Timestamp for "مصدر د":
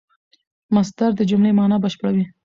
0.75-1.21